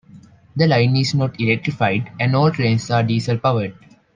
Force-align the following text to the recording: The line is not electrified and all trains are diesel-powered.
The 0.55 0.65
line 0.65 0.95
is 0.97 1.13
not 1.13 1.39
electrified 1.39 2.11
and 2.19 2.35
all 2.35 2.49
trains 2.49 2.89
are 2.89 3.03
diesel-powered. 3.03 3.75